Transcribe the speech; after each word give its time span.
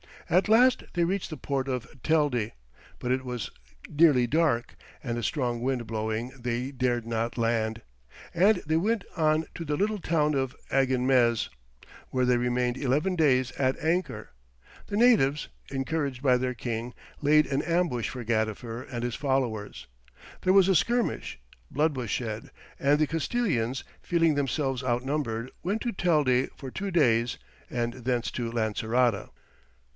At 0.31 0.47
last 0.47 0.83
they 0.93 1.03
reached 1.03 1.29
the 1.29 1.37
port 1.37 1.67
of 1.67 1.85
Telde, 2.01 2.53
but 2.99 3.11
as 3.11 3.19
it 3.19 3.25
was 3.25 3.51
nearly 3.87 4.25
dark 4.25 4.75
and 5.03 5.17
a 5.17 5.21
strong 5.23 5.59
wind 5.61 5.85
blowing 5.85 6.31
they 6.39 6.71
dared 6.71 7.05
not 7.05 7.37
land, 7.37 7.81
and 8.33 8.63
they 8.65 8.77
went 8.77 9.03
on 9.15 9.45
to 9.53 9.65
the 9.65 9.75
little 9.75 9.99
town 9.99 10.33
of 10.33 10.55
Aginmez, 10.71 11.49
where 12.09 12.25
they 12.25 12.37
remained 12.37 12.77
eleven 12.77 13.15
days 13.15 13.51
at 13.59 13.77
anchor; 13.77 14.31
the 14.87 14.97
natives, 14.97 15.49
encouraged 15.69 16.23
by 16.23 16.37
their 16.37 16.55
king, 16.55 16.95
laid 17.21 17.45
an 17.47 17.61
ambush 17.61 18.09
for 18.09 18.23
Gadifer 18.23 18.83
and 18.91 19.03
his 19.03 19.15
followers; 19.15 19.85
there 20.43 20.53
was 20.53 20.69
a 20.69 20.75
skirmish, 20.75 21.39
blood 21.69 21.95
was 21.95 22.09
shed, 22.09 22.49
and 22.79 22.97
the 22.97 23.05
Castilians, 23.05 23.83
feeling 24.01 24.33
themselves 24.33 24.81
outnumbered, 24.81 25.51
went 25.61 25.81
to 25.81 25.91
Telde 25.91 26.49
for 26.55 26.71
two 26.71 26.89
days, 26.89 27.37
and 27.69 27.93
thence 27.93 28.31
to 28.31 28.49
Lancerota. 28.49 29.29